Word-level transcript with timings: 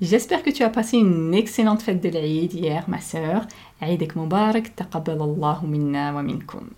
J'espère 0.00 0.42
que 0.42 0.50
tu 0.50 0.62
as 0.62 0.68
passé 0.68 0.98
une 0.98 1.32
excellente 1.32 1.80
fête 1.82 2.02
de 2.02 2.10
l'Aïd 2.10 2.52
hier, 2.52 2.84
ma 2.86 3.00
sœur. 3.00 3.46
Aïdik 3.80 4.14
Mubarak, 4.16 4.76
taqabbalallahu 4.76 5.66
minna 5.66 6.12
wa 6.12 6.22
minkum. 6.22 6.68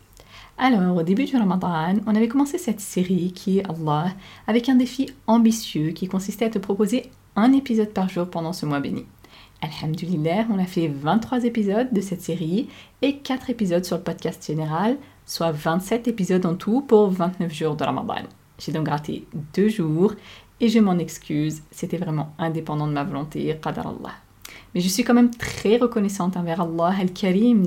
Alors, 0.57 0.97
au 0.97 1.03
début 1.03 1.25
du 1.25 1.37
Ramadan, 1.37 1.97
on 2.07 2.15
avait 2.15 2.29
commencé 2.29 2.57
cette 2.57 2.81
série 2.81 3.33
qui 3.33 3.59
est 3.59 3.69
Allah 3.69 4.13
avec 4.47 4.69
un 4.69 4.77
défi 4.77 5.11
ambitieux 5.27 5.91
qui 5.91 6.07
consistait 6.07 6.45
à 6.45 6.51
te 6.51 6.59
proposer 6.59 7.11
un 7.35 7.53
épisode 7.53 7.93
par 7.93 8.09
jour 8.09 8.31
pendant 8.31 8.53
ce 8.53 8.65
mois 8.65 8.81
béni. 8.81 9.07
Alhamdulillah, 9.63 10.47
on 10.51 10.59
a 10.59 10.65
fait 10.65 10.89
23 10.89 11.45
épisodes 11.45 11.93
de 11.93 12.01
cette 12.01 12.23
série 12.23 12.69
et 13.03 13.19
4 13.19 13.51
épisodes 13.51 13.85
sur 13.85 13.99
le 13.99 14.03
podcast 14.03 14.47
général, 14.47 14.97
soit 15.27 15.53
27 15.53 16.09
épisodes 16.09 16.47
en 16.47 16.55
tout 16.55 16.81
pour 16.81 17.11
29 17.11 17.53
jours 17.53 17.77
de 17.77 17.85
Ramadan. 17.85 18.23
J'ai 18.59 18.73
donc 18.73 18.89
raté 18.89 19.27
2 19.55 19.69
jours 19.69 20.15
et 20.61 20.69
je 20.69 20.79
m'en 20.79 20.97
excuse, 20.97 21.63
c'était 21.71 21.99
vraiment 21.99 22.33
indépendant 22.39 22.87
de 22.87 22.93
ma 22.93 23.05
volonté, 23.05 23.55
qadar 23.63 23.89
Allah. 23.89 24.15
Mais 24.75 24.81
je 24.81 24.89
suis 24.89 25.05
quand 25.05 25.15
même 25.15 25.31
très 25.31 25.77
reconnaissante 25.77 26.39
envers 26.39 26.63
Allah 26.63 26.95
Al-Karim 26.99 27.67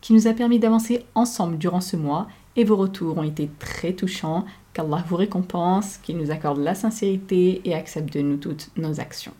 qui 0.00 0.12
nous 0.14 0.26
a 0.26 0.32
permis 0.32 0.58
d'avancer 0.58 1.04
ensemble 1.14 1.58
durant 1.58 1.82
ce 1.82 1.96
mois 1.96 2.26
et 2.56 2.64
vos 2.64 2.76
retours 2.76 3.18
ont 3.18 3.22
été 3.22 3.50
très 3.58 3.92
touchants, 3.92 4.46
qu'Allah 4.72 5.04
vous 5.06 5.16
récompense, 5.16 5.98
qu'il 5.98 6.16
nous 6.16 6.30
accorde 6.30 6.58
la 6.58 6.74
sincérité 6.74 7.60
et 7.64 7.74
accepte 7.74 8.14
de 8.14 8.22
nous 8.22 8.38
toutes 8.38 8.70
nos 8.76 8.98
actions. 8.98 9.32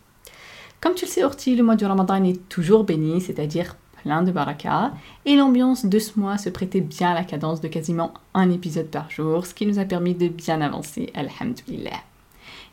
Comme 0.80 0.94
tu 0.94 1.04
le 1.04 1.10
sais, 1.10 1.24
Orti, 1.24 1.56
le 1.56 1.62
mois 1.62 1.76
du 1.76 1.84
Ramadan 1.84 2.24
est 2.24 2.48
toujours 2.48 2.84
béni, 2.84 3.20
c'est-à-dire 3.20 3.76
plein 4.02 4.22
de 4.22 4.32
baraka, 4.32 4.92
et 5.26 5.36
l'ambiance 5.36 5.84
de 5.84 5.98
ce 5.98 6.18
mois 6.18 6.38
se 6.38 6.48
prêtait 6.48 6.80
bien 6.80 7.10
à 7.10 7.14
la 7.14 7.24
cadence 7.24 7.60
de 7.60 7.68
quasiment 7.68 8.14
un 8.32 8.50
épisode 8.50 8.86
par 8.86 9.10
jour, 9.10 9.44
ce 9.44 9.52
qui 9.52 9.66
nous 9.66 9.78
a 9.78 9.84
permis 9.84 10.14
de 10.14 10.28
bien 10.28 10.62
avancer, 10.62 11.12
alhamdulillah. 11.14 12.00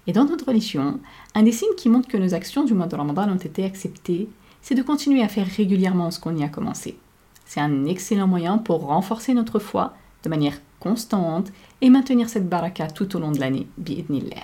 Et 0.07 0.13
dans 0.13 0.23
notre 0.23 0.45
religion, 0.45 1.01
un 1.35 1.44
des 1.44 1.51
signes 1.51 1.75
qui 1.75 1.90
montre 1.90 2.07
que 2.07 2.16
nos 2.16 2.34
actions 2.34 2.63
du 2.63 2.73
mois 2.73 2.88
de 2.88 2.95
Ramadan 2.95 3.29
ont 3.29 3.35
été 3.35 3.66
acceptées, 3.66 4.29
c'est 4.62 4.75
de 4.75 4.84
continuer 4.84 5.22
à 5.22 5.28
faire 5.28 5.47
régulièrement 5.47 6.09
ce 6.09 6.19
qu'on 6.22 6.38
y 6.38 6.44
a 6.44 6.50
commencé. 6.50 6.97
C'est 7.45 7.59
un 7.59 7.85
excellent 7.85 8.28
moyen 8.28 8.57
pour 8.57 8.85
renforcer 8.85 9.34
notre 9.34 9.59
foi 9.59 9.94
de 10.24 10.29
manière 10.29 10.59
constante 10.79 11.51
et 11.81 11.89
maintenir 11.89 12.29
cette 12.29 12.47
baraka 12.47 12.88
tout 12.88 13.18
au 13.18 13.19
long 13.19 13.31
de 13.31 13.39
l'année, 13.39 13.68
bi'idnillah. 13.78 14.44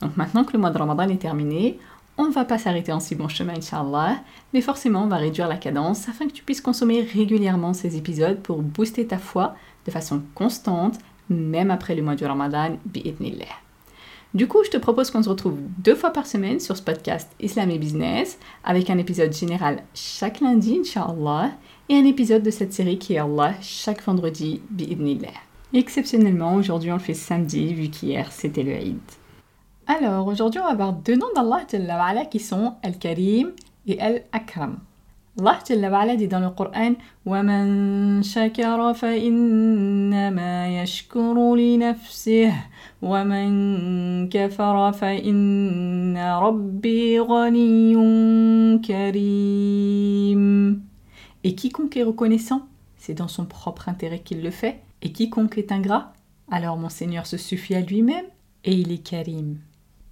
Donc 0.00 0.16
maintenant 0.16 0.42
que 0.42 0.54
le 0.54 0.58
mois 0.58 0.70
de 0.70 0.78
Ramadan 0.78 1.08
est 1.08 1.18
terminé, 1.18 1.78
on 2.18 2.26
ne 2.26 2.32
va 2.32 2.44
pas 2.44 2.58
s'arrêter 2.58 2.92
en 2.92 3.00
si 3.00 3.14
bon 3.14 3.28
chemin, 3.28 3.54
Inch'Allah, 3.56 4.22
mais 4.52 4.60
forcément 4.60 5.04
on 5.04 5.08
va 5.08 5.16
réduire 5.16 5.48
la 5.48 5.56
cadence 5.56 6.08
afin 6.08 6.26
que 6.26 6.32
tu 6.32 6.42
puisses 6.42 6.60
consommer 6.60 7.02
régulièrement 7.02 7.72
ces 7.72 7.96
épisodes 7.96 8.40
pour 8.40 8.62
booster 8.62 9.06
ta 9.06 9.18
foi 9.18 9.54
de 9.86 9.90
façon 9.90 10.22
constante, 10.34 10.98
même 11.28 11.70
après 11.70 11.94
le 11.94 12.02
mois 12.02 12.16
du 12.16 12.26
Ramadan, 12.26 12.76
bi'idnillah. 12.86 13.46
Du 14.32 14.46
coup, 14.46 14.62
je 14.64 14.70
te 14.70 14.76
propose 14.76 15.10
qu'on 15.10 15.24
se 15.24 15.28
retrouve 15.28 15.58
deux 15.78 15.96
fois 15.96 16.10
par 16.10 16.26
semaine 16.26 16.60
sur 16.60 16.76
ce 16.76 16.82
podcast 16.82 17.28
Islam 17.40 17.70
et 17.70 17.78
Business, 17.78 18.38
avec 18.62 18.88
un 18.88 18.98
épisode 18.98 19.32
général 19.32 19.82
chaque 19.92 20.40
lundi, 20.40 20.78
Inch'Allah, 20.80 21.50
et 21.88 21.96
un 21.96 22.04
épisode 22.04 22.44
de 22.44 22.50
cette 22.52 22.72
série 22.72 22.98
qui 22.98 23.14
est 23.14 23.18
Allah 23.18 23.54
chaque 23.60 24.04
vendredi, 24.04 24.62
bi'idnillah. 24.70 25.32
Exceptionnellement, 25.72 26.54
aujourd'hui 26.54 26.92
on 26.92 26.94
le 26.96 27.00
fait 27.00 27.14
samedi, 27.14 27.74
vu 27.74 27.88
qu'hier 27.88 28.30
c'était 28.30 28.62
le 28.62 28.72
Eid. 28.72 29.00
Alors, 29.89 30.27
aujourd'hui, 30.27 30.59
on 30.59 30.67
va 30.67 30.73
voir 30.73 30.93
deux 30.93 31.15
noms 31.15 31.31
d'Allah 31.35 32.25
qui 32.25 32.39
sont 32.39 32.73
Al-Karim 32.81 33.51
et 33.87 33.99
Al-Akram. 33.99 34.79
Allah 35.37 36.15
dit 36.15 36.27
dans 36.27 36.39
le 36.39 36.49
Coran 36.49 36.93
وَمَنْ 37.25 38.23
شَكَرَ 38.23 38.93
فَإِنَّمَا 38.93 40.81
يَشْكُرُ 40.81 41.55
لِنَفْسِهِ 41.55 42.53
وَمَنْ 43.01 44.29
كَفَرَ 44.29 44.91
فَإِنَّ 44.93 46.17
رَبِّي 46.17 47.19
غَنِيٌّ 47.19 47.95
كَرِيمٌ 48.87 50.79
Et 51.43 51.55
quiconque 51.55 51.97
est 51.97 52.03
reconnaissant, 52.03 52.61
c'est 52.97 53.13
dans 53.13 53.27
son 53.27 53.45
propre 53.45 53.89
intérêt 53.89 54.19
qu'il 54.19 54.41
le 54.41 54.51
fait. 54.51 54.79
Et 55.01 55.11
quiconque 55.11 55.57
est 55.57 55.73
ingrat, 55.73 56.13
alors 56.49 56.77
mon 56.77 56.89
Seigneur 56.89 57.27
se 57.27 57.37
suffit 57.37 57.75
à 57.75 57.81
lui-même 57.81 58.25
et 58.63 58.73
il 58.73 58.91
est 58.91 59.05
Karim. 59.05 59.57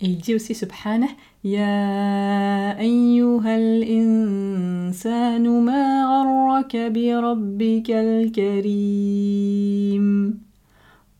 Et 0.00 0.06
il 0.06 0.18
dit 0.18 0.34
aussi, 0.34 0.54
subhanah, 0.54 1.08
Ya 1.42 2.76
ayyuhal 2.78 3.82
insanu 3.82 5.60
ma 5.60 6.24
gharraka 6.24 6.90
bi 6.90 7.12
rabbikal 7.12 8.30
karim. 8.30 10.08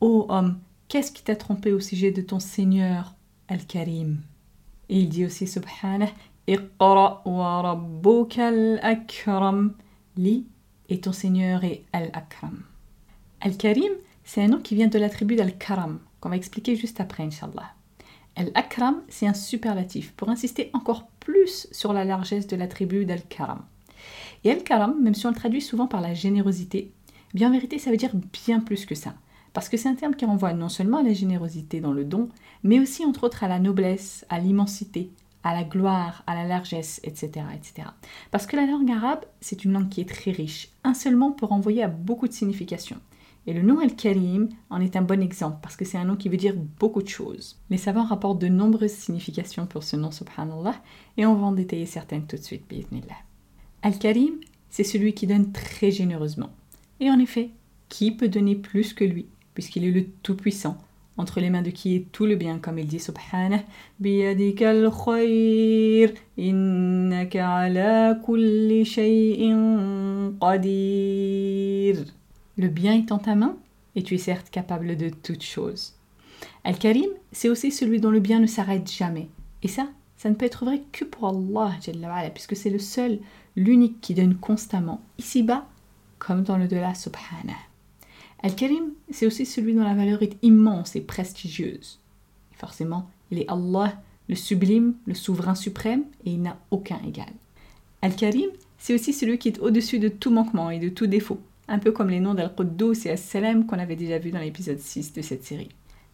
Ô 0.01 0.27
homme, 0.29 0.59
qu'est-ce 0.89 1.11
qui 1.11 1.25
t'a 1.25 1.35
trompé 1.35 1.73
au 1.73 1.81
sujet 1.81 2.13
de 2.13 2.23
ton 2.23 2.39
Seigneur, 2.39 3.15
Al-Karim 3.49 4.19
Et 4.89 5.01
il 5.01 5.09
dit 5.09 5.25
aussi, 5.25 5.49
subhanah, 5.49 6.11
Iqra 6.47 7.23
wa 7.25 7.63
rabbukal 7.63 8.79
akram. 8.83 9.75
Lis, 10.17 10.47
et 10.89 11.01
ton 11.01 11.13
Seigneur 11.13 11.65
est 11.65 11.85
Al-Akram. 11.93 12.63
Al-Karim, 13.41 13.93
c'est 14.25 14.43
un 14.43 14.49
nom 14.49 14.59
qui 14.59 14.75
vient 14.75 14.89
de 14.89 14.99
l'attribut 14.99 15.37
d'Al-Karam, 15.37 16.01
qu'on 16.21 16.29
va 16.31 16.37
expliquer 16.37 16.75
juste 16.77 17.01
après, 17.01 17.23
Inch'Allah. 17.23 17.75
Al-Akram, 18.39 19.03
c'est 19.09 19.27
un 19.27 19.35
superlatif 19.35 20.13
pour 20.13 20.29
insister 20.29 20.71
encore 20.73 21.09
plus 21.19 21.67
sur 21.73 21.93
la 21.93 22.05
largesse 22.05 22.47
de 22.47 22.55
l'attribut 22.55 23.05
d'Al-Karam. 23.05 23.63
Et 24.45 24.53
Al-Karam, 24.53 24.95
même 25.03 25.15
si 25.15 25.27
on 25.27 25.31
le 25.31 25.35
traduit 25.35 25.61
souvent 25.61 25.89
par 25.89 26.01
la 26.01 26.15
générosité, 26.15 26.93
bien 27.35 27.49
en 27.49 27.53
vérité, 27.53 27.81
ça 27.81 27.91
veut 27.91 27.97
dire 27.97 28.15
bien 28.33 28.61
plus 28.61 28.87
que 28.87 28.95
ça. 28.95 29.15
Parce 29.55 29.69
que 29.69 29.77
c'est 29.77 29.89
un 29.89 29.97
terme 29.97 30.15
qui 30.15 30.25
renvoie 30.25 30.53
non 30.53 30.69
seulement 30.69 30.99
à 30.99 31.03
la 31.03 31.15
générosité 31.15 31.81
dans 31.81 31.93
le 31.93 32.05
don, 32.05 32.29
mais 32.63 32.79
aussi 32.79 33.05
entre 33.05 33.25
autres 33.25 33.43
à 33.43 33.49
la 33.49 33.59
noblesse, 33.59 34.25
à 34.29 34.39
l'immensité, 34.39 35.11
à 35.43 35.53
la 35.53 35.65
gloire, 35.65 36.23
à 36.29 36.37
la 36.37 36.47
largesse, 36.47 37.01
etc., 37.03 37.45
etc. 37.57 37.89
Parce 38.31 38.47
que 38.47 38.55
la 38.55 38.67
langue 38.67 38.91
arabe, 38.93 39.25
c'est 39.41 39.65
une 39.65 39.73
langue 39.73 39.89
qui 39.89 40.01
est 40.01 40.09
très 40.09 40.31
riche. 40.31 40.69
Un 40.85 40.95
seul 40.95 41.17
mot 41.17 41.33
peut 41.33 41.47
renvoyer 41.47 41.83
à 41.83 41.89
beaucoup 41.89 42.29
de 42.29 42.33
significations. 42.33 43.01
Et 43.49 43.55
le 43.55 43.63
nom 43.63 43.79
Al-Karim 43.79 44.51
en 44.69 44.79
est 44.83 44.95
un 44.95 45.01
bon 45.01 45.23
exemple 45.23 45.61
parce 45.63 45.75
que 45.75 45.87
c'est 45.87 45.97
un 45.97 46.05
nom 46.05 46.17
qui 46.17 46.29
veut 46.29 46.37
dire 46.37 46.53
beaucoup 46.79 47.03
de 47.03 47.09
choses. 47.09 47.57
Les 47.71 47.79
savants 47.79 48.05
rapportent 48.05 48.43
de 48.43 48.49
nombreuses 48.49 48.91
significations 48.91 49.65
pour 49.65 49.85
ce 49.85 49.97
nom, 49.97 50.11
subhanallah, 50.11 50.75
et 51.17 51.25
on 51.25 51.35
va 51.35 51.47
en 51.47 51.53
détailler 51.53 51.87
certaines 51.87 52.27
tout 52.27 52.37
de 52.37 52.43
suite, 52.43 52.69
bismillah. 52.69 53.17
Al-Karim, 53.81 54.35
c'est 54.69 54.85
celui 54.85 55.15
qui 55.15 55.27
donne 55.27 55.51
très 55.51 55.91
généreusement. 55.91 56.51
Et 57.01 57.11
en 57.11 57.19
effet, 57.19 57.49
qui 57.89 58.11
peut 58.11 58.29
donner 58.29 58.55
plus 58.55 58.93
que 58.93 59.05
lui, 59.05 59.25
puisqu'il 59.55 59.85
est 59.85 59.93
le 59.93 60.05
Tout-Puissant, 60.23 60.77
entre 61.17 61.41
les 61.41 61.49
mains 61.49 61.63
de 61.63 61.71
qui 61.71 61.97
est 61.97 62.13
tout 62.13 62.27
le 62.27 62.37
bien, 62.37 62.59
comme 62.59 62.79
il 62.79 62.87
dit 62.87 63.01
subhanah, 63.01 63.63
biyadikal 63.99 64.91
khayr, 64.91 66.13
innaka 66.37 67.51
ala 67.51 68.15
kulli 68.15 68.85
shay'in. 68.85 70.35
Le 72.59 72.69
bien 72.69 72.95
est 72.95 73.13
en 73.13 73.19
ta 73.19 73.37
main 73.37 73.57
et 73.95 74.03
tu 74.03 74.17
es 74.17 74.19
certes 74.19 74.51
capable 74.51 74.97
de 74.97 75.11
toutes 75.11 75.45
choses. 75.45 75.95
Al-Karim, 76.65 77.09
c'est 77.31 77.49
aussi 77.49 77.71
celui 77.71 78.01
dont 78.01 78.11
le 78.11 78.19
bien 78.19 78.41
ne 78.41 78.47
s'arrête 78.47 78.91
jamais. 78.91 79.29
Et 79.63 79.69
ça, 79.69 79.89
ça 80.17 80.29
ne 80.29 80.35
peut 80.35 80.47
être 80.47 80.65
vrai 80.65 80.83
que 80.91 81.05
pour 81.05 81.29
Allah, 81.29 81.71
puisque 82.35 82.57
c'est 82.57 82.69
le 82.69 82.81
seul, 82.81 83.21
l'unique 83.55 84.01
qui 84.01 84.15
donne 84.15 84.35
constamment, 84.35 85.01
ici-bas 85.19 85.69
comme 86.19 86.43
dans 86.43 86.59
le 86.59 86.67
delà, 86.67 86.95
subhanah. 86.95 87.55
Al-Karim, 88.43 88.93
c'est 89.11 89.27
aussi 89.27 89.47
celui 89.47 89.73
dont 89.73 89.85
la 89.85 89.95
valeur 89.95 90.23
est 90.23 90.37
immense 90.43 90.97
et 90.97 91.01
prestigieuse. 91.01 92.01
forcément, 92.57 93.09
il 93.31 93.39
est 93.39 93.49
Allah, 93.49 94.03
le 94.29 94.35
sublime, 94.35 94.95
le 95.07 95.15
souverain 95.15 95.55
suprême, 95.55 96.05
et 96.25 96.33
il 96.33 96.43
n'a 96.43 96.59
aucun 96.73 97.01
égal. 97.07 97.33
Al-Karim, 98.03 98.51
c'est 98.79 98.95
aussi 98.95 99.13
celui 99.13 99.39
qui 99.39 99.49
est 99.49 99.61
au-dessus 99.61 100.01
de 100.01 100.09
tout 100.09 100.33
manquement 100.33 100.71
et 100.71 100.81
de 100.81 100.89
tout 100.89 101.07
défaut, 101.07 101.41
un 101.69 101.79
peu 101.79 101.93
comme 101.93 102.09
les 102.09 102.21
noms 102.21 102.35
d'Al-Quddus 102.35 103.07
et 103.07 103.11
As-Salam 103.11 103.67
qu'on 103.67 103.79
avait 103.79 103.97
déjà 103.97 104.19
vus 104.19 104.31
dans 104.31 104.41
l'épisode 104.41 104.81
6 104.81 105.13
de 105.13 105.23
cette 105.23 105.45
série. 105.45 105.69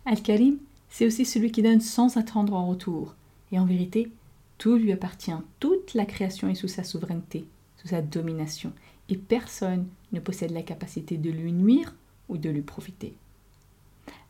Al-Karim, 0.05 0.59
c'est 0.91 1.06
aussi 1.06 1.25
celui 1.25 1.53
qui 1.53 1.62
donne 1.62 1.81
sans 1.81 2.17
attendre 2.17 2.55
en 2.55 2.67
retour, 2.67 3.15
et 3.53 3.59
en 3.59 3.65
vérité, 3.65 4.11
tout 4.59 4.77
lui 4.77 4.93
appartient, 4.93 5.33
toute 5.61 5.95
la 5.95 6.05
création 6.05 6.49
est 6.49 6.55
sous 6.55 6.69
sa 6.69 6.85
souveraineté, 6.85 7.45
sous 7.77 7.89
sa 7.89 8.03
domination, 8.03 8.73
et 9.09 9.17
personne 9.17 9.87
ne 10.12 10.21
possède 10.21 10.51
la 10.51 10.62
capacité 10.62 11.17
de 11.17 11.31
lui 11.31 11.53
nuire 11.53 11.95
ou 12.29 12.37
de 12.37 12.51
lui 12.51 12.62
profiter. 12.62 13.15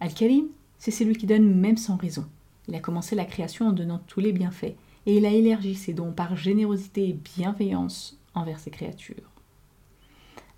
Al-Karim, 0.01 0.47
c'est 0.79 0.91
celui 0.91 1.17
qui 1.17 1.27
donne 1.27 1.55
même 1.55 1.77
sans 1.77 1.97
raison. 1.97 2.27
Il 2.69 2.75
a 2.75 2.81
commencé 2.81 3.15
la 3.15 3.25
création 3.25 3.69
en 3.69 3.73
donnant 3.73 4.01
tous 4.07 4.21
les 4.21 4.33
bienfaits, 4.33 4.75
et 5.07 5.17
il 5.17 5.27
a 5.27 5.31
élargi 5.31 5.75
ses 5.75 5.93
dons 5.93 6.13
par 6.13 6.37
générosité 6.37 7.09
et 7.09 7.19
bienveillance 7.37 8.19
envers 8.35 8.59
ses 8.59 8.71
créatures. 8.71 9.34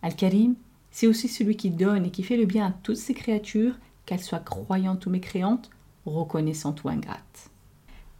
Al-Karim, 0.06 0.54
c'est 0.92 1.08
aussi 1.08 1.26
celui 1.26 1.56
qui 1.56 1.70
donne 1.70 2.06
et 2.06 2.10
qui 2.10 2.22
fait 2.22 2.36
le 2.36 2.46
bien 2.46 2.66
à 2.66 2.74
toutes 2.84 2.96
ses 2.96 3.12
créatures, 3.12 3.74
qu'elles 4.04 4.20
soient 4.20 4.38
croyantes 4.38 5.04
ou 5.06 5.10
mécréantes, 5.10 5.68
reconnaissantes 6.04 6.84
ou 6.84 6.88
ingrates. 6.88 7.50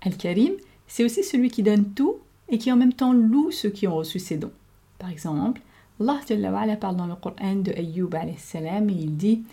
Al-Karim, 0.00 0.55
c'est 0.88 1.05
aussi 1.05 1.23
celui 1.23 1.49
qui 1.49 1.62
donne 1.62 1.93
tout 1.94 2.17
et 2.49 2.59
qui 2.59 2.73
en 2.73 2.77
même 2.77 2.93
temps 2.93 3.12
loue 3.12 3.53
ceux 3.53 3.71
qui 3.71 3.87
ont 3.87 3.94
reçu 3.94 4.19
ses 4.19 4.37
dons. 4.37 4.50
Par 4.99 5.11
exemple, 5.11 5.61
Allah 6.00 6.77
parle 6.77 6.97
dans 6.97 7.06
le 7.06 7.15
Coran 7.15 7.55
de 7.55 7.71
Ayyub 7.71 8.17
et 8.17 8.35
il 8.88 9.17
dit. 9.17 9.44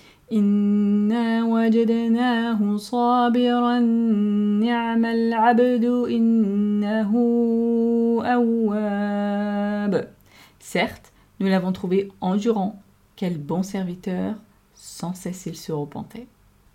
Certes, 10.59 11.12
nous 11.43 11.49
l'avons 11.49 11.73
trouvé 11.73 12.09
endurant, 12.21 12.81
quel 13.17 13.37
bon 13.37 13.63
serviteur, 13.63 14.35
sans 14.75 15.13
cesse 15.13 15.45
il 15.45 15.57
se 15.57 15.73
repentait. 15.73 16.27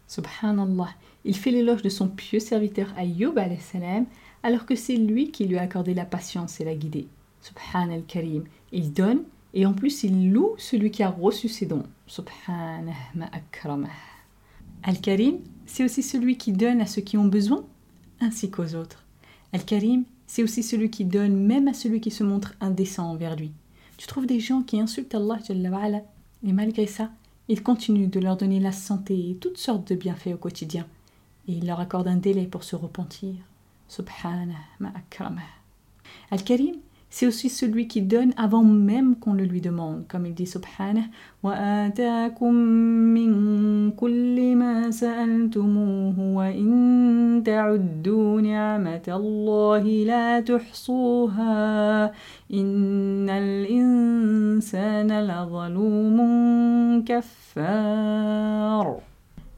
Subhanallah, 0.09 0.91
il 1.25 1.35
fait 1.35 1.51
l'éloge 1.51 1.81
de 1.81 1.89
son 1.89 2.07
pieux 2.07 2.39
serviteur 2.39 2.89
Ayyub 2.99 3.39
salam 3.61 4.05
alors 4.43 4.67
que 4.67 4.75
c'est 4.75 4.97
lui 4.97 5.31
qui 5.31 5.47
lui 5.47 5.57
a 5.57 5.63
accordé 5.63 5.95
la 5.95 6.05
patience 6.05 6.61
et 6.61 6.65
la 6.65 6.75
guidée. 6.75 7.09
Subhan 7.41 7.91
al-Karim, 7.91 8.45
il 8.71 8.93
donne 8.93 9.23
et 9.55 9.65
en 9.65 9.73
plus, 9.73 10.05
il 10.05 10.31
loue 10.31 10.55
celui 10.59 10.91
qui 10.91 11.03
a 11.03 11.09
reçu 11.09 11.49
ses 11.49 11.65
dons. 11.65 11.85
Subhanah 12.07 12.93
ma 13.15 13.31
Al-Karim, 14.83 15.39
c'est 15.65 15.83
aussi 15.83 16.03
celui 16.03 16.37
qui 16.37 16.53
donne 16.53 16.83
à 16.83 16.87
ceux 16.87 17.01
qui 17.01 17.17
ont 17.17 17.25
besoin, 17.25 17.65
ainsi 18.21 18.51
qu'aux 18.51 18.75
autres. 18.75 19.03
Al-Karim, 19.55 20.05
c'est 20.27 20.43
aussi 20.43 20.63
celui 20.63 20.91
qui 20.91 21.07
donne 21.07 21.47
même 21.47 21.69
à 21.69 21.73
celui 21.73 22.03
qui 22.03 22.11
se 22.11 22.23
montre 22.23 22.53
indécent 22.61 23.11
envers 23.11 23.35
lui. 23.35 23.51
Tu 23.99 24.07
trouves 24.07 24.27
des 24.27 24.41
gens 24.41 24.63
qui 24.63 24.81
insultent 24.81 25.15
Allah, 25.15 25.39
et 26.47 26.53
malgré 26.53 26.87
ça, 26.87 27.11
il 27.49 27.65
continue 27.65 28.07
de 28.07 28.21
leur 28.21 28.37
donner 28.37 28.61
la 28.61 28.71
santé 28.71 29.31
et 29.31 29.35
toutes 29.35 29.59
sortes 29.59 29.89
de 29.89 29.97
bienfaits 29.97 30.35
au 30.35 30.37
quotidien. 30.37 30.87
Et 31.49 31.53
il 31.53 31.67
leur 31.67 31.81
accorde 31.81 32.07
un 32.07 32.17
délai 32.17 32.47
pour 32.47 32.63
se 32.63 32.77
repentir. 32.77 33.35
Subhanah 33.89 34.55
Al-Karim, 36.31 36.77
c'est 37.11 37.27
aussi 37.27 37.49
celui 37.49 37.89
qui 37.89 38.03
donne 38.03 38.35
avant 38.37 38.63
même 38.63 39.17
qu'on 39.17 39.33
le 39.33 39.45
lui 39.45 39.61
demande, 39.61 40.07
comme 40.07 40.27
il 40.27 40.35
dit 40.35 40.47
Subhanah 40.47 41.07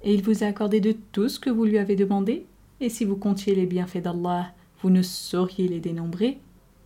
Et 0.03 0.15
il 0.15 0.23
vous 0.23 0.45
a 0.45 0.47
accordé 0.47 0.81
de 0.81 0.93
tout 1.13 1.29
ce 1.29 1.41
que 1.41 1.51
vous 1.51 1.65
lui 1.65 1.79
avez 1.79 1.97
demandé, 1.97 2.47
et 2.81 2.89
si 2.89 3.05
vous 3.05 3.17
comptiez 3.17 3.55
les 3.55 3.67
bienfaits 3.67 3.99
d'Allah, 3.99 4.53
vous 4.83 4.91
ne 4.91 5.03
sauriez 5.03 5.69
les 5.69 5.81
dénombrer? 5.81 6.39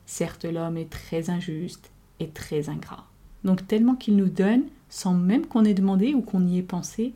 Certes, 0.06 0.44
l'homme 0.44 0.76
est 0.76 0.90
très 0.90 1.30
injuste 1.30 1.90
et 2.18 2.28
très 2.28 2.68
ingrat. 2.68 3.04
Donc 3.44 3.66
tellement 3.66 3.94
qu'il 3.94 4.16
nous 4.16 4.28
donne, 4.28 4.64
sans 4.88 5.14
même 5.14 5.46
qu'on 5.46 5.64
ait 5.64 5.74
demandé 5.74 6.14
ou 6.14 6.22
qu'on 6.22 6.46
y 6.46 6.58
ait 6.58 6.62
pensé, 6.62 7.12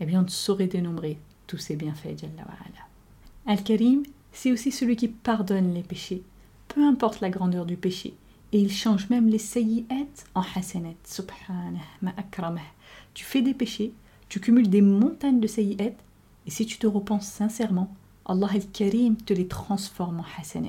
eh 0.00 0.06
bien 0.06 0.20
on 0.20 0.24
ne 0.24 0.28
saurait 0.28 0.66
dénombrer 0.66 1.18
tous 1.46 1.58
ses 1.58 1.76
bienfaits. 1.76 2.16
Al-Karim, 3.50 4.02
c'est 4.30 4.52
aussi 4.52 4.70
celui 4.70 4.94
qui 4.94 5.08
pardonne 5.08 5.72
les 5.72 5.82
péchés, 5.82 6.22
peu 6.68 6.84
importe 6.84 7.22
la 7.22 7.30
grandeur 7.30 7.64
du 7.64 7.78
péché, 7.78 8.12
et 8.52 8.60
il 8.60 8.70
change 8.70 9.08
même 9.08 9.26
les 9.26 9.38
sayyi'at 9.38 10.26
en 10.34 10.42
hasanat. 10.54 10.92
Subhanah, 11.02 11.80
ma 12.02 12.12
Tu 13.14 13.24
fais 13.24 13.40
des 13.40 13.54
péchés, 13.54 13.94
tu 14.28 14.38
cumules 14.38 14.68
des 14.68 14.82
montagnes 14.82 15.40
de 15.40 15.46
sayyi'at, 15.46 15.94
et 16.46 16.50
si 16.50 16.66
tu 16.66 16.76
te 16.76 16.86
repenses 16.86 17.26
sincèrement, 17.26 17.90
Allah 18.26 18.50
al-Karim 18.52 19.16
te 19.16 19.32
les 19.32 19.48
transforme 19.48 20.20
en 20.20 20.26
hasanat. 20.38 20.68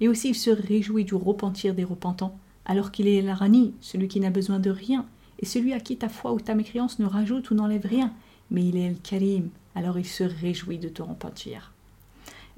Et 0.00 0.06
aussi 0.06 0.28
il 0.28 0.36
se 0.36 0.50
réjouit 0.50 1.04
du 1.04 1.16
repentir 1.16 1.74
des 1.74 1.82
repentants, 1.82 2.38
alors 2.64 2.92
qu'il 2.92 3.08
est 3.08 3.22
l'Arani, 3.22 3.74
celui 3.80 4.06
qui 4.06 4.20
n'a 4.20 4.30
besoin 4.30 4.60
de 4.60 4.70
rien, 4.70 5.04
et 5.40 5.46
celui 5.46 5.72
à 5.72 5.80
qui 5.80 5.96
ta 5.96 6.08
foi 6.08 6.32
ou 6.32 6.38
ta 6.38 6.54
mécréance 6.54 7.00
ne 7.00 7.06
rajoute 7.06 7.50
ou 7.50 7.56
n'enlève 7.56 7.86
rien, 7.86 8.14
mais 8.52 8.64
il 8.64 8.76
est 8.76 8.86
Al-Karim, 8.86 9.48
alors 9.74 9.98
il 9.98 10.06
se 10.06 10.22
réjouit 10.22 10.78
de 10.78 10.88
te 10.88 11.02
repentir. 11.02 11.72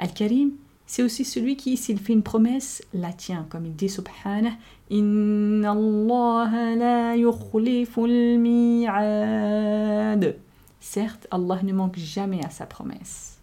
Al-Karim, 0.01 0.53
c'est 0.87 1.03
aussi 1.03 1.25
celui 1.25 1.57
qui, 1.57 1.77
s'il 1.77 1.99
fait 1.99 2.15
une 2.15 2.23
promesse, 2.23 2.83
la 2.95 3.13
tient, 3.13 3.47
comme 3.51 3.67
il 3.67 3.77
dit 3.77 3.91
Subhanah, 3.91 4.55
Inna 4.89 5.73
Allah 5.73 6.75
la 6.75 7.15
mi'ad. 8.39 10.37
Certes, 10.81 11.29
Allah 11.31 11.61
ne 11.63 11.73
manque 11.75 11.99
jamais 11.99 12.45
à 12.45 12.51
sa 12.51 12.65
promesse. 12.67 13.39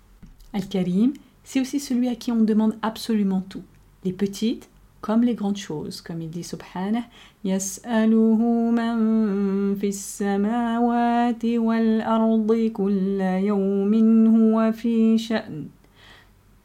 Al-Karim, 0.52 1.14
c'est 1.44 1.62
aussi 1.62 1.80
celui 1.80 2.10
à 2.10 2.16
qui 2.16 2.32
on 2.32 2.42
demande 2.42 2.76
absolument 2.82 3.42
tout, 3.48 3.64
les 4.04 4.14
petites 4.14 4.68
comme 5.00 5.24
les 5.24 5.36
grandes 5.36 5.58
choses, 5.58 6.02
comme 6.02 6.22
il 6.22 6.30
dit 6.30 6.44
Subhanah, 6.44 7.04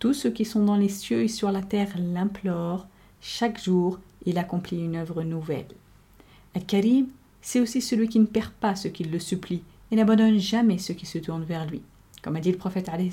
Tous 0.02 0.14
ceux 0.14 0.30
qui 0.30 0.44
sont 0.44 0.64
dans 0.64 0.74
les 0.74 0.88
cieux 0.88 1.22
et 1.22 1.28
sur 1.28 1.52
la 1.52 1.62
terre 1.62 1.94
l'implorent. 1.96 2.88
Chaque 3.20 3.62
jour, 3.62 4.00
il 4.26 4.36
accomplit 4.36 4.84
une 4.84 4.96
œuvre 4.96 5.22
nouvelle. 5.22 5.68
Al-Karim, 6.56 7.06
c'est 7.40 7.60
aussi 7.60 7.80
celui 7.80 8.08
qui 8.08 8.18
ne 8.18 8.26
perd 8.26 8.50
pas 8.50 8.74
ce 8.74 8.88
qu'il 8.88 9.12
le 9.12 9.20
supplie 9.20 9.62
et 9.92 9.94
n'abandonne 9.94 10.40
jamais 10.40 10.78
ceux 10.78 10.94
qui 10.94 11.06
se 11.06 11.18
tournent 11.18 11.44
vers 11.44 11.70
lui. 11.70 11.82
Comme 12.20 12.34
a 12.34 12.40
dit 12.40 12.50
le 12.50 12.58
prophète 12.58 12.88
alayhi 12.88 13.12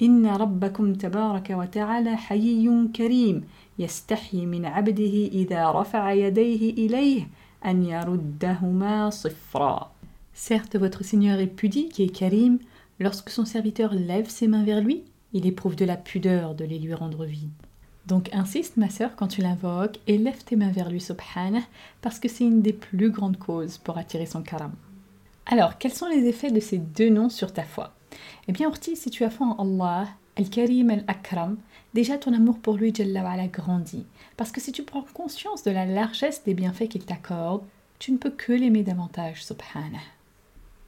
Inna 0.00 0.36
rabbakum 0.36 0.94
tabaraka 0.98 1.56
wa 1.56 1.66
ta'ala 1.66 2.16
hayyun 2.28 2.88
karim 2.88 3.40
yastahi 3.78 4.44
min 4.44 4.64
abdihi 4.64 5.30
idha 5.32 5.72
rafa'a 5.72 6.14
yadayhi 6.14 6.74
ilayh 6.76 7.26
an 7.62 7.84
yaruddahuma 7.84 9.10
sifra. 9.10 9.94
Certes, 10.34 10.76
votre 10.76 11.04
Seigneur 11.04 11.40
est 11.40 11.46
pudique 11.46 12.00
et 12.00 12.10
karim. 12.10 12.58
Lorsque 13.00 13.30
son 13.30 13.46
serviteur 13.46 13.94
lève 13.94 14.28
ses 14.28 14.46
mains 14.46 14.64
vers 14.64 14.82
lui, 14.82 15.04
il 15.32 15.46
éprouve 15.46 15.76
de 15.76 15.84
la 15.84 15.96
pudeur 15.96 16.54
de 16.54 16.64
les 16.64 16.78
lui 16.78 16.94
rendre 16.94 17.24
vides. 17.24 17.50
Donc 18.06 18.30
insiste, 18.32 18.78
ma 18.78 18.88
sœur, 18.88 19.16
quand 19.16 19.28
tu 19.28 19.42
l'invoques, 19.42 19.98
et 20.06 20.16
lève 20.16 20.42
tes 20.42 20.56
mains 20.56 20.70
vers 20.70 20.88
lui, 20.88 21.00
subhanah, 21.00 21.66
parce 22.00 22.18
que 22.18 22.28
c'est 22.28 22.44
une 22.44 22.62
des 22.62 22.72
plus 22.72 23.10
grandes 23.10 23.38
causes 23.38 23.76
pour 23.76 23.98
attirer 23.98 24.24
son 24.24 24.42
karam. 24.42 24.72
Alors, 25.44 25.76
quels 25.78 25.92
sont 25.92 26.08
les 26.08 26.26
effets 26.26 26.50
de 26.50 26.60
ces 26.60 26.78
deux 26.78 27.10
noms 27.10 27.28
sur 27.28 27.52
ta 27.52 27.64
foi? 27.64 27.94
Eh 28.48 28.52
bien, 28.52 28.68
Orti, 28.68 28.96
si 28.96 29.10
tu 29.10 29.24
as 29.24 29.30
foi 29.30 29.46
en 29.46 29.80
Allah, 29.80 30.08
Al-Karim, 30.36 30.88
Al-Akram, 30.88 31.58
déjà 31.92 32.16
ton 32.16 32.32
amour 32.32 32.58
pour 32.58 32.76
lui, 32.76 32.94
Jalla 32.94 33.46
grandit. 33.48 34.06
Parce 34.36 34.52
que 34.52 34.60
si 34.60 34.72
tu 34.72 34.84
prends 34.84 35.04
conscience 35.12 35.62
de 35.64 35.70
la 35.70 35.84
largesse 35.84 36.44
des 36.44 36.54
bienfaits 36.54 36.88
qu'il 36.88 37.04
t'accorde, 37.04 37.64
tu 37.98 38.12
ne 38.12 38.18
peux 38.18 38.30
que 38.30 38.52
l'aimer 38.52 38.84
davantage, 38.84 39.44
subhanah. 39.44 39.98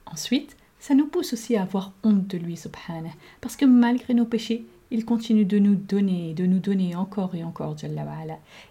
Ensuite, 0.06 0.56
ça 0.80 0.94
nous 0.94 1.06
pousse 1.06 1.34
aussi 1.34 1.56
à 1.56 1.62
avoir 1.62 1.92
honte 2.02 2.26
de 2.26 2.38
lui, 2.38 2.56
subhanah, 2.56 3.10
parce 3.40 3.54
que 3.54 3.64
malgré 3.64 4.14
nos 4.14 4.24
péchés, 4.24 4.66
il 4.90 5.04
continue 5.04 5.44
de 5.44 5.58
nous 5.60 5.76
donner, 5.76 6.34
de 6.34 6.46
nous 6.46 6.58
donner 6.58 6.96
encore 6.96 7.36
et 7.36 7.44
encore, 7.44 7.78
Jalla 7.78 8.04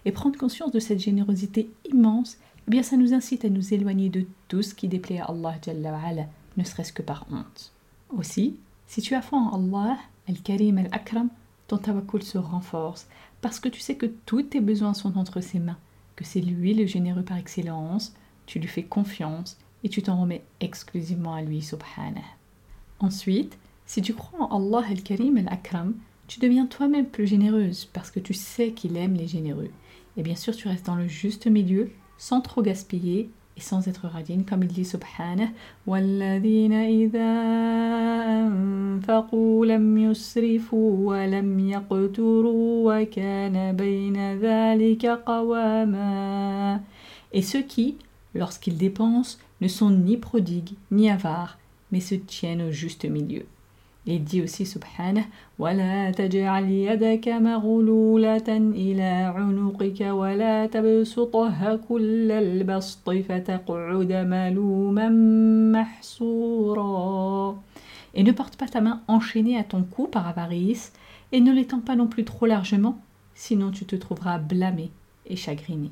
Et 0.04 0.12
prendre 0.12 0.38
conscience 0.38 0.72
de 0.72 0.80
cette 0.80 0.98
générosité 0.98 1.70
immense 1.90 2.36
eh 2.66 2.70
bien 2.70 2.82
ça 2.82 2.96
nous 2.96 3.14
incite 3.14 3.44
à 3.44 3.48
nous 3.48 3.72
éloigner 3.72 4.10
de 4.10 4.26
tout 4.48 4.62
ce 4.62 4.74
qui 4.74 4.86
déplaît 4.86 5.18
à 5.18 5.24
Allah 5.24 5.58
ne 6.56 6.64
serait-ce 6.64 6.92
que 6.92 7.02
par 7.02 7.26
honte. 7.32 7.72
Aussi, 8.10 8.56
si 8.86 9.00
tu 9.00 9.14
as 9.14 9.22
foi 9.22 9.38
en 9.38 9.72
Allah, 9.72 9.98
Al-Karim 10.28 10.78
Al-Akram, 10.78 11.30
ton 11.68 11.78
tawakkul 11.78 12.22
se 12.22 12.38
renforce. 12.38 13.08
Parce 13.40 13.60
que 13.60 13.68
tu 13.68 13.80
sais 13.80 13.96
que 13.96 14.06
tous 14.26 14.42
tes 14.42 14.60
besoins 14.60 14.94
sont 14.94 15.16
entre 15.16 15.40
ses 15.40 15.58
mains, 15.58 15.78
que 16.16 16.24
c'est 16.24 16.40
lui 16.40 16.74
le 16.74 16.86
généreux 16.86 17.22
par 17.22 17.38
excellence, 17.38 18.14
tu 18.46 18.58
lui 18.58 18.68
fais 18.68 18.82
confiance 18.82 19.56
et 19.83 19.89
tu 19.89 20.01
t'en 20.01 20.19
remets 20.19 20.43
exclusivement 20.61 21.35
à 21.35 21.41
lui, 21.41 21.61
subhanah. 21.61 22.21
Ensuite, 22.99 23.57
si 23.85 24.01
tu 24.01 24.13
crois 24.13 24.51
en 24.51 24.57
Allah 24.57 24.87
Al-Karim 24.89 25.37
Al-Akram, 25.37 25.93
tu 26.27 26.39
deviens 26.39 26.65
toi-même 26.65 27.05
plus 27.05 27.27
généreuse 27.27 27.85
parce 27.85 28.09
que 28.09 28.19
tu 28.19 28.33
sais 28.33 28.71
qu'il 28.71 28.97
aime 28.97 29.13
les 29.13 29.27
généreux. 29.27 29.69
Et 30.17 30.23
bien 30.23 30.35
sûr, 30.35 30.55
tu 30.55 30.67
restes 30.67 30.87
dans 30.87 30.95
le 30.95 31.07
juste 31.07 31.45
milieu, 31.45 31.91
sans 32.17 32.41
trop 32.41 32.61
gaspiller 32.61 33.29
et 33.57 33.61
sans 33.61 33.87
être 33.87 34.07
radine, 34.07 34.43
comme 34.43 34.63
il 34.63 34.69
dit 34.69 34.85
subhanah 34.85 35.49
وَالَّذِينَ 35.87 36.73
إِذَا 36.73 37.31
أَنفَقُوا 38.47 39.65
لَمْ 39.65 39.97
يُسْرِفُوا 39.97 41.07
وَلَمْ 41.07 41.59
يَقْتُرُوا 41.59 42.93
وَكَانَ 42.93 43.75
بَيْنَ 43.75 44.39
ذَلِكَ 44.39 45.05
قَوَامًا 45.05 46.81
Et 47.33 47.41
ceux 47.41 47.61
qui, 47.61 47.97
lorsqu'ils 48.33 48.77
dépensent, 48.77 49.37
ne 49.61 49.67
sont 49.67 49.89
ni 49.89 50.17
prodigues 50.17 50.75
ni 50.91 51.09
avares, 51.09 51.57
mais 51.91 51.99
se 51.99 52.15
tiennent 52.15 52.63
au 52.63 52.71
juste 52.71 53.05
milieu. 53.05 53.45
Il 54.07 54.23
dit 54.23 54.41
aussi 54.43 54.65
subhanah 54.65 55.25
ولا 55.59 56.11
تجعل 56.11 56.69
يدك 56.69 57.27
مغلولة 57.27 58.57
إلى 58.57 59.33
عنقك 59.35 60.01
ولا 60.01 60.65
تبسطها 60.65 61.75
كل 61.75 62.31
البسط 62.31 63.09
فتقعد 63.09 64.11
ملوما 64.11 65.09
محصورا 65.73 67.55
Et 68.17 68.23
ne 68.23 68.31
porte 68.31 68.55
pas 68.55 68.67
ta 68.67 68.79
main 68.79 69.01
enchaînée 69.07 69.57
à 69.57 69.63
ton 69.63 69.83
cou 69.83 70.07
par 70.07 70.27
avarice, 70.27 70.93
et 71.33 71.41
ne 71.41 71.51
l'étends 71.51 71.81
pas 71.81 71.97
non 71.97 72.07
plus 72.07 72.23
trop 72.23 72.45
largement, 72.45 72.97
sinon 73.33 73.71
tu 73.71 73.85
te 73.85 73.97
trouveras 73.97 74.37
blâmé 74.37 74.89
et 75.25 75.35
chagriné. 75.35 75.91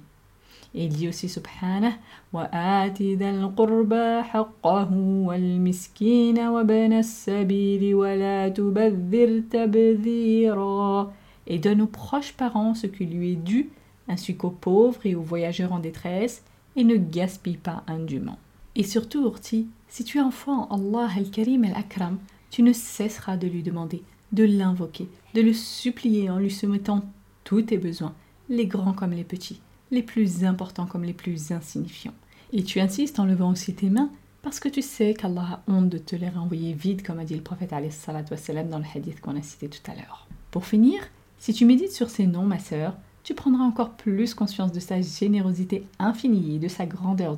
Et 0.75 0.85
il 0.85 0.89
dit 0.89 1.07
aussi 1.07 1.29
subhanah 1.29 1.93
وآت 2.33 3.01
ذا 3.01 3.29
القربى 3.29 4.23
حقه 4.23 4.93
والمسكين 5.27 6.39
وابن 6.39 6.93
السبيل 6.93 7.95
ولا 7.95 8.49
تبذر 8.49 9.43
تبذيرا 9.51 11.13
Et 11.45 11.59
donne 11.59 11.81
aux 11.81 11.87
proches 11.87 12.33
parents 12.33 12.73
ce 12.73 12.87
qui 12.87 13.05
lui 13.05 13.33
est 13.33 13.35
dû, 13.35 13.69
ainsi 14.07 14.37
qu'aux 14.37 14.49
pauvres 14.49 15.05
et 15.05 15.13
aux 15.13 15.21
voyageurs 15.21 15.73
en 15.73 15.79
détresse, 15.79 16.43
et 16.77 16.85
ne 16.85 16.95
gaspille 16.95 17.57
pas 17.57 17.83
indûment. 17.85 18.37
Et 18.75 18.83
surtout, 18.83 19.25
Urti, 19.25 19.67
si 19.89 20.05
tu 20.05 20.19
es 20.19 20.21
en 20.21 20.31
foi 20.31 20.53
en 20.53 20.67
Allah 20.73 21.09
al-Karim 21.17 21.65
al-Akram, 21.65 22.17
tu 22.49 22.63
ne 22.63 22.71
cesseras 22.71 23.35
de 23.35 23.47
lui 23.47 23.61
demander, 23.61 24.03
de 24.31 24.45
l'invoquer, 24.45 25.09
de 25.33 25.41
le 25.41 25.51
supplier 25.51 26.29
en 26.29 26.39
lui 26.39 26.49
soumettant 26.49 27.03
tous 27.43 27.63
tes 27.63 27.77
besoins, 27.77 28.15
les 28.47 28.65
grands 28.65 28.93
comme 28.93 29.11
les 29.11 29.25
petits 29.25 29.59
les 29.90 30.02
plus 30.02 30.44
importants 30.44 30.86
comme 30.86 31.04
les 31.04 31.12
plus 31.12 31.52
insignifiants. 31.52 32.14
Et 32.52 32.62
tu 32.62 32.80
insistes 32.80 33.18
en 33.18 33.24
levant 33.24 33.50
aussi 33.50 33.74
tes 33.74 33.90
mains 33.90 34.10
parce 34.42 34.60
que 34.60 34.68
tu 34.68 34.82
sais 34.82 35.14
qu'Allah 35.14 35.60
a 35.66 35.70
honte 35.70 35.88
de 35.88 35.98
te 35.98 36.16
les 36.16 36.28
renvoyer 36.28 36.72
vides, 36.72 37.02
comme 37.02 37.18
a 37.18 37.24
dit 37.24 37.34
le 37.34 37.42
prophète 37.42 37.70
dans 37.70 38.78
le 38.78 38.84
hadith 38.94 39.20
qu'on 39.20 39.36
a 39.36 39.42
cité 39.42 39.68
tout 39.68 39.90
à 39.90 39.94
l'heure. 39.94 40.28
Pour 40.50 40.64
finir, 40.64 41.02
si 41.38 41.52
tu 41.52 41.64
médites 41.64 41.92
sur 41.92 42.08
ces 42.08 42.26
noms, 42.26 42.46
ma 42.46 42.58
sœur, 42.58 42.96
tu 43.22 43.34
prendras 43.34 43.64
encore 43.64 43.90
plus 43.90 44.34
conscience 44.34 44.72
de 44.72 44.80
sa 44.80 45.00
générosité 45.02 45.86
infinie 45.98 46.56
et 46.56 46.58
de 46.58 46.68
sa 46.68 46.86
grandeur, 46.86 47.36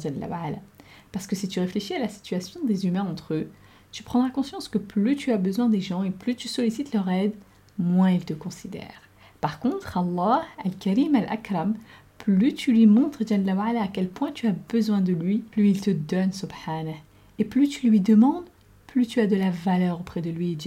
Parce 1.11 1.27
que 1.27 1.35
si 1.35 1.49
tu 1.49 1.59
réfléchis 1.59 1.95
à 1.95 1.99
la 1.99 2.09
situation 2.09 2.61
des 2.65 2.87
humains 2.87 3.07
entre 3.11 3.35
eux, 3.35 3.51
tu 3.91 4.05
prendras 4.05 4.31
conscience 4.31 4.69
que 4.69 4.79
plus 4.79 5.17
tu 5.17 5.33
as 5.33 5.37
besoin 5.37 5.69
des 5.69 5.81
gens 5.81 6.05
et 6.05 6.11
plus 6.11 6.37
tu 6.37 6.47
sollicites 6.47 6.95
leur 6.95 7.09
aide, 7.09 7.35
moins 7.79 8.11
ils 8.11 8.25
te 8.25 8.35
considèrent. 8.35 9.03
Par 9.41 9.59
contre, 9.59 9.99
Allah, 9.99 10.43
Al-Karim 10.65 11.15
Al-Akram, 11.15 11.75
plus 12.21 12.53
tu 12.53 12.73
lui 12.73 12.87
montres 12.87 13.23
à 13.23 13.89
quel 13.89 14.09
point 14.09 14.31
tu 14.31 14.47
as 14.47 14.55
besoin 14.69 15.01
de 15.01 15.13
lui, 15.13 15.39
plus 15.39 15.71
il 15.71 15.81
te 15.81 15.91
donne 15.91 16.33
subhanah. 16.33 16.93
Et 17.39 17.45
plus 17.45 17.69
tu 17.69 17.89
lui 17.89 18.01
demandes, 18.01 18.45
plus 18.87 19.07
tu 19.07 19.21
as 19.21 19.27
de 19.27 19.37
la 19.37 19.51
valeur 19.51 20.01
auprès 20.01 20.21
de 20.21 20.31
lui 20.31 20.59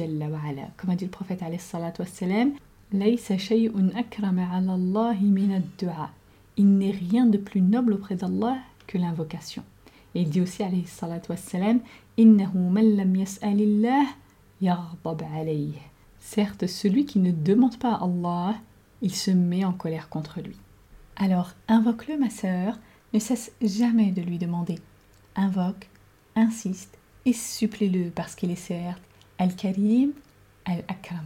Comme 0.78 0.90
a 0.90 0.96
dit 0.96 1.06
le 1.06 1.12
prophète 1.12 1.44
Il 6.58 6.78
n'est 6.78 6.92
rien 6.92 7.26
de 7.28 7.38
plus 7.38 7.62
noble 7.62 7.94
auprès 7.94 8.16
d'Allah 8.16 8.58
que 8.88 8.98
l'invocation. 8.98 9.64
Et 10.16 10.22
il 10.22 10.30
dit 10.30 10.42
aussi 10.42 10.64
alayhi 10.64 10.86
Certes, 16.20 16.66
celui 16.66 17.06
qui 17.06 17.20
ne 17.20 17.32
demande 17.32 17.78
pas 17.78 17.94
à 17.94 18.06
Allah, 18.06 18.56
il 19.04 19.14
se 19.14 19.30
met 19.30 19.66
en 19.66 19.74
colère 19.74 20.10
contre 20.10 20.42
lui. 20.42 20.56
Alors 21.16 21.52
invoque-le, 21.68 22.18
ma 22.18 22.30
sœur, 22.30 22.78
ne 23.14 23.20
cesse 23.20 23.52
jamais 23.62 24.12
de 24.12 24.22
lui 24.22 24.38
demander. 24.38 24.80
Invoque, 25.36 25.90
insiste 26.36 26.98
et 27.26 27.34
supplie-le 27.34 28.10
parce 28.10 28.36
qu'il 28.36 28.52
est 28.52 28.56
certes 28.56 29.02
Al-Karim, 29.38 30.12
Al-Akram. 30.66 31.26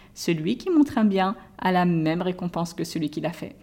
celui 0.14 0.56
qui 0.56 0.70
montre 0.70 0.98
un 0.98 1.04
bien 1.04 1.36
a 1.58 1.72
la 1.72 1.84
même 1.84 2.22
récompense 2.22 2.74
que 2.74 2.84
celui 2.84 3.10
qui 3.10 3.20
l'a 3.20 3.32
fait. 3.32 3.54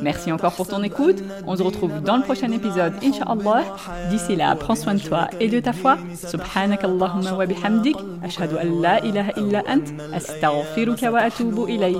Merci 0.00 0.32
encore 0.32 0.54
pour 0.54 0.66
ton 0.66 0.82
écoute. 0.82 1.22
On 1.46 1.54
se 1.54 1.62
retrouve 1.62 2.00
dans 2.00 2.16
le 2.16 2.22
prochain 2.22 2.50
épisode, 2.52 2.94
Inch'Allah. 3.02 3.64
D'ici 4.10 4.34
là, 4.34 4.54
prends 4.56 4.74
soin 4.74 4.94
de 4.94 5.00
toi 5.00 5.28
et 5.40 5.48
de 5.48 5.60
ta 5.60 5.74
foi. 5.74 5.98
Subhanak 6.14 6.84
Allahumma 6.84 7.34
wa 7.34 7.44
bihamdik. 7.44 7.96
Ashhadu 8.24 8.56
an 8.56 8.80
la 8.80 9.04
ilaha 9.04 9.32
illa 9.36 9.62
ant. 9.68 9.84
Astaghfiruka 10.14 11.10
wa 11.12 11.20
atubu 11.20 11.68
ilayk. 11.68 11.98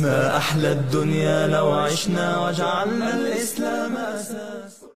ما 0.00 0.36
أحلى 0.36 0.72
الدنيا 0.72 1.46
لو 1.46 1.72
عشنا 1.72 2.48
وجعلنا 2.48 3.14
الإسلام 3.16 3.96
أساس 3.96 4.77